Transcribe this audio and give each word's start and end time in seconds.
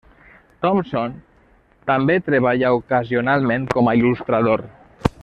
Thompson 0.65 1.11
també 1.91 2.15
treballa 2.31 2.71
ocasionalment 2.79 3.69
com 3.77 3.91
a 3.91 3.95
il·lustrador. 4.01 4.65